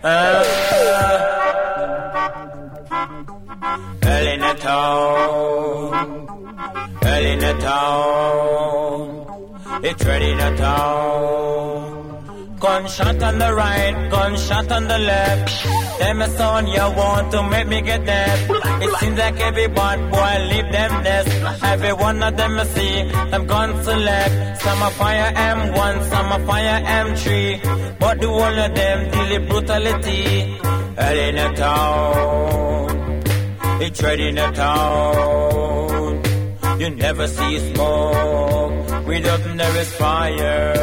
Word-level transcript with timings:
Uh, 0.00 0.44
early 4.04 4.32
in 4.34 4.40
the 4.40 4.54
town, 4.54 5.92
early 7.02 7.32
in 7.32 7.38
the 7.40 7.52
town, 7.58 9.80
it's 9.82 10.04
ready 10.04 10.30
in 10.30 10.38
the 10.38 10.54
town. 10.56 12.56
Gunshot 12.60 13.22
on 13.24 13.38
the 13.38 13.52
right, 13.54 14.10
gunshot 14.10 14.70
on 14.70 14.86
the 14.86 14.98
left. 14.98 15.64
Them 15.98 16.22
a 16.22 16.28
son 16.28 16.68
you 16.68 16.78
want 16.78 17.32
to 17.32 17.42
make 17.42 17.66
me 17.66 17.80
get 17.82 18.06
dead. 18.06 18.50
It 18.80 18.90
seems 19.00 19.18
like 19.18 19.40
every 19.40 19.66
bad 19.68 19.98
boy 20.10 20.34
leave 20.50 20.70
them 20.70 21.02
nest. 21.02 21.28
Every 21.64 21.92
one 21.92 22.22
of 22.22 22.36
them 22.36 22.58
I 22.58 22.64
see, 22.64 23.02
them 23.30 23.46
guns 23.46 23.84
select. 23.84 24.62
Some 24.62 24.82
a 24.82 24.90
fire 24.90 25.32
M1, 25.32 26.08
some 26.10 26.32
a 26.32 26.46
fire 26.46 26.80
M3. 27.04 27.98
But 27.98 28.20
the 28.20 28.28
whole 28.28 28.58
of 28.66 28.74
them 28.74 29.10
deal 29.10 29.40
with 29.40 29.48
brutality. 29.48 30.58
Early 30.98 31.28
in 31.28 31.36
the 31.36 31.48
town, 31.54 33.22
it's 33.82 34.02
ready 34.02 34.28
in 34.28 34.34
the 34.36 34.50
town. 34.50 36.22
You 36.80 36.90
never 36.90 37.26
see 37.26 37.58
smoke 37.72 39.06
without 39.06 39.42
there 39.56 39.76
is 39.76 39.92
fire. 39.94 40.74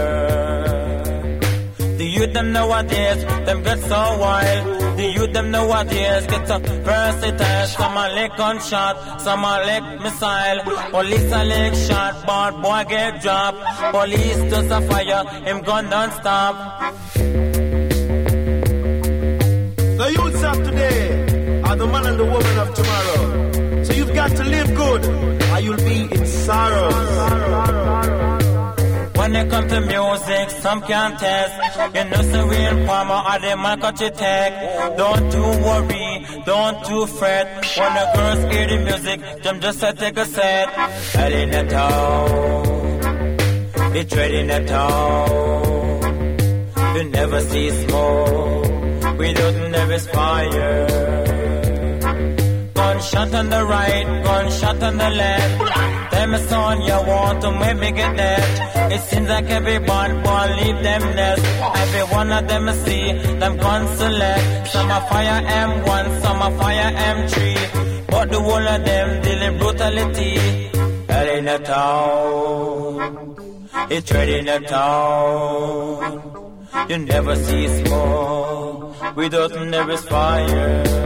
The 1.98 2.05
youth 2.05 2.34
them 2.34 2.52
nowadays, 2.52 3.24
them 3.46 3.64
get 3.64 3.80
so 3.80 4.18
wild. 4.20 4.75
The 4.95 5.12
youth 5.12 5.34
them 5.34 5.52
know 5.52 5.67
what 5.67 5.88
nowadays 5.88 6.26
get 6.27 6.48
so 6.48 6.58
versatile. 6.59 7.67
Some 7.67 7.98
a 7.98 8.09
lick 8.16 8.31
gunshot, 8.38 9.21
some 9.21 9.44
a 9.44 9.63
lick 9.68 9.84
missile. 10.02 10.59
Police 10.91 11.31
a 11.34 11.44
lick 11.44 11.73
shot, 11.76 12.26
but 12.26 12.62
boy 12.62 12.84
get 12.88 13.21
dropped. 13.21 13.59
Police 13.91 14.41
does 14.52 14.71
a 14.71 14.81
fire, 14.88 15.23
him 15.44 15.62
gun 15.63 15.90
don't 15.90 16.13
stop. 16.13 16.55
The 19.99 20.08
youths 20.16 20.44
of 20.44 20.58
today 20.63 21.62
are 21.63 21.76
the 21.76 21.87
man 21.87 22.05
and 22.05 22.20
the 22.20 22.26
woman 22.26 22.57
of 22.57 22.74
tomorrow. 22.74 23.84
So 23.84 23.93
you've 23.93 24.13
got 24.13 24.32
to 24.32 24.43
live 24.46 24.76
good, 24.76 25.05
or 25.52 25.59
you'll 25.59 25.77
be 25.77 26.07
in 26.15 26.26
sorrow. 26.26 27.74
When 29.36 29.48
it 29.48 29.70
to 29.70 29.82
music, 29.82 30.50
some 30.62 30.82
can't 30.82 31.20
test. 31.20 31.54
You 31.94 32.04
know, 32.05 32.22
so 32.22 32.48
Wayne 32.48 32.86
Palmer 32.88 33.22
or 33.32 33.40
the 33.40 33.58
man 33.58 33.80
your 33.82 34.10
tech. 34.12 34.98
Don't 34.98 35.34
you 35.34 35.48
worry, 35.66 36.26
don't 36.46 36.90
you 36.90 37.05
fret. 37.05 37.48
When 37.77 37.94
the 37.96 38.12
girls 38.16 38.40
hear 38.54 38.68
the 38.68 38.77
music, 38.77 39.44
them 39.44 39.60
just 39.60 39.84
a 39.84 39.92
take 39.92 40.16
a 40.16 40.26
set. 40.26 40.70
Early 41.18 41.42
in 41.44 41.50
the 41.50 41.64
town, 41.64 42.66
it's 43.94 44.16
ready 44.16 44.40
in 44.40 44.48
the 44.48 44.64
town. 44.66 46.05
You 46.96 47.04
never 47.10 47.42
see 47.42 47.72
smoke 47.72 49.18
without 49.18 49.55
never 49.70 49.99
fire. 49.99 50.88
Gunshot 52.74 53.34
on 53.34 53.49
the 53.49 53.66
right, 53.66 54.24
gunshot 54.24 54.82
on 54.82 54.98
the 54.98 55.10
left. 55.10 55.95
Them 56.26 56.34
a 56.34 56.40
son 56.49 56.81
you 56.81 56.99
want 57.07 57.40
to 57.41 57.51
make 57.51 57.77
me 57.77 57.91
get 57.91 58.18
dead. 58.18 58.91
It 58.91 59.01
seems 59.01 59.29
like 59.29 59.45
everyone 59.45 60.23
boy 60.23 60.45
leave 60.59 60.81
them 60.81 61.04
nest. 61.15 61.45
Every 61.84 62.01
one 62.18 62.31
of 62.31 62.48
them 62.48 62.68
I 62.68 62.73
see, 62.84 63.12
them 63.41 63.59
select. 63.95 64.68
Some 64.69 64.90
a 64.90 65.01
fire 65.07 65.41
M1, 65.68 66.22
some 66.23 66.41
a 66.41 66.50
fire 66.57 66.91
M3. 67.13 68.07
But 68.07 68.31
the 68.31 68.40
whole 68.41 68.68
of 68.75 68.85
them 68.85 69.22
dealing 69.22 69.57
brutality. 69.59 70.72
Early 71.09 71.38
in 71.38 71.46
the 71.46 71.59
town, 71.59 73.35
it's 73.91 74.12
ready 74.12 74.40
in 74.40 74.46
the 74.46 74.59
town. 74.62 76.09
You 76.90 76.97
never 76.97 77.35
see 77.35 77.68
smoke 77.85 79.16
without 79.16 79.51
never 79.68 79.97
fire. 79.97 81.05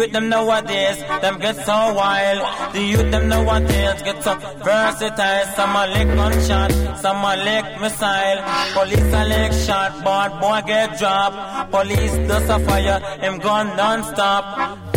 Youth 0.00 0.12
them 0.12 0.30
nowadays, 0.30 0.98
them 1.20 1.38
get 1.40 1.56
so 1.56 1.92
wild. 1.92 2.40
The 2.72 2.80
youth 2.80 3.10
them 3.10 3.28
know 3.28 3.42
nowadays 3.44 4.00
get 4.02 4.22
so 4.24 4.34
versatile. 4.64 5.44
Some 5.56 5.76
a 5.76 5.86
lick 5.88 6.08
gunshot, 6.16 6.72
some 7.02 7.22
a 7.22 7.36
lick 7.36 7.66
missile. 7.82 8.40
Police 8.72 9.12
a 9.12 9.24
lick 9.28 9.52
shot, 9.52 10.02
but 10.02 10.40
boy 10.40 10.62
get 10.66 10.98
dropped. 10.98 11.70
Police 11.70 12.16
does 12.28 12.48
a 12.48 12.58
fire, 12.60 13.00
him 13.20 13.38
gun 13.40 13.76
non-stop. 13.76 14.44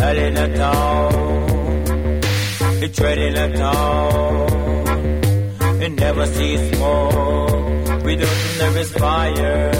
Early 0.00 0.24
in 0.28 0.34
the 0.36 0.48
town, 0.56 2.20
it's 2.82 2.98
ready 2.98 3.26
in 3.26 3.34
the 3.34 3.48
town. 3.58 4.48
You 5.82 5.88
never 5.90 6.24
see 6.24 6.56
smoke 6.72 8.04
without 8.04 8.38
never 8.58 8.84
fire. 8.84 9.70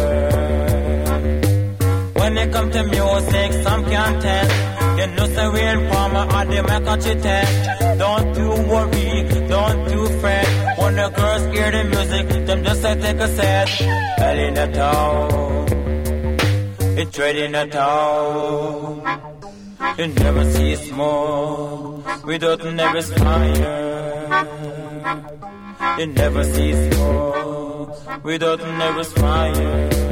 When 2.12 2.36
it 2.36 2.52
come 2.52 2.70
to 2.72 2.82
music, 2.84 3.52
some 3.64 3.84
can't 3.86 4.20
test. 4.20 4.83
You 5.04 5.10
know, 5.10 5.26
say 5.26 5.48
Wayne 5.50 5.90
Palmer 5.90 6.24
or 6.34 6.44
the 6.46 6.62
Macachitech. 6.68 7.98
Don't 7.98 8.36
you 8.38 8.48
worry, 8.72 9.28
don't 9.48 9.90
you 9.90 10.08
fret. 10.18 10.78
When 10.78 10.96
the 10.96 11.08
girls 11.10 11.44
hear 11.54 11.70
the 11.70 11.84
music, 11.84 12.46
them 12.46 12.64
just 12.64 12.80
say 12.80 12.94
take 12.98 13.16
a 13.18 13.28
set. 13.28 13.68
Early 14.18 14.44
in 14.48 14.54
the 14.54 14.66
town, 14.72 15.66
it's 16.96 17.18
ready 17.18 17.42
in 17.44 17.52
the 17.52 17.66
town. 17.66 19.02
You 19.98 20.06
never 20.06 20.44
see 20.52 20.74
smoke 20.76 22.24
without 22.24 22.64
never 22.64 23.02
fire. 23.02 24.36
You 25.98 26.06
never 26.06 26.44
see 26.44 26.72
smoke 26.90 28.24
without 28.24 28.60
never 28.60 29.04
fire. 29.04 30.03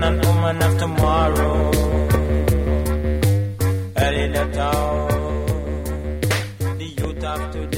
man 0.00 0.14
and 0.14 0.26
woman 0.26 0.62
of 0.62 0.78
tomorrow. 0.78 1.70
early 3.96 4.22
in 4.24 4.32
the 4.32 4.60
out. 4.60 5.08
The 6.78 6.86
youth 6.98 7.24
of 7.24 7.52
today. 7.52 7.75